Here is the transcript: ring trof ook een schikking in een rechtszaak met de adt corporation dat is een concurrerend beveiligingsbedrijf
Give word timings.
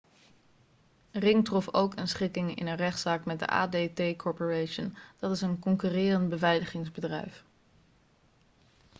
ring 1.11 1.45
trof 1.45 1.73
ook 1.73 1.95
een 1.95 2.07
schikking 2.07 2.55
in 2.55 2.67
een 2.67 2.75
rechtszaak 2.75 3.25
met 3.25 3.39
de 3.39 3.47
adt 3.47 4.15
corporation 4.17 4.95
dat 5.19 5.31
is 5.31 5.41
een 5.41 5.59
concurrerend 5.59 6.29
beveiligingsbedrijf 6.29 7.43